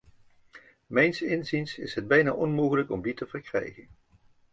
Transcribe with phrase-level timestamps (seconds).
[0.87, 3.87] Mijns inziens is het bijna onmogelijk om die te verkrijgen.